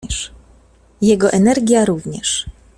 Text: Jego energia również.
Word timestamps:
Jego 1.01 1.29
energia 1.31 1.85
również. 1.85 2.45